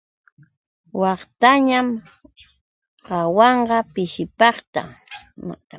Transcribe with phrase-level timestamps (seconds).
[1.01, 1.79] Waktaña
[3.05, 4.81] qawayan, pishipashqa.